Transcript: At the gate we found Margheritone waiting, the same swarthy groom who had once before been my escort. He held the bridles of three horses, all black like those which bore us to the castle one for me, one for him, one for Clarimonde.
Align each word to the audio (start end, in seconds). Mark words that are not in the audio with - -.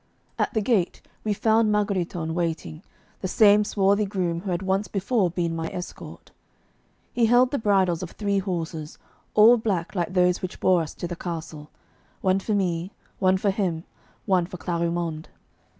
At 0.39 0.55
the 0.55 0.61
gate 0.63 1.03
we 1.23 1.31
found 1.31 1.69
Margheritone 1.71 2.33
waiting, 2.33 2.81
the 3.19 3.27
same 3.27 3.63
swarthy 3.63 4.07
groom 4.07 4.39
who 4.41 4.49
had 4.49 4.63
once 4.63 4.87
before 4.87 5.29
been 5.29 5.55
my 5.55 5.67
escort. 5.71 6.31
He 7.13 7.27
held 7.27 7.51
the 7.51 7.59
bridles 7.59 8.01
of 8.01 8.09
three 8.09 8.39
horses, 8.39 8.97
all 9.35 9.57
black 9.57 9.93
like 9.93 10.13
those 10.15 10.41
which 10.41 10.59
bore 10.59 10.81
us 10.81 10.95
to 10.95 11.07
the 11.07 11.15
castle 11.15 11.69
one 12.21 12.39
for 12.39 12.55
me, 12.55 12.91
one 13.19 13.37
for 13.37 13.51
him, 13.51 13.83
one 14.25 14.47
for 14.47 14.57
Clarimonde. 14.57 15.27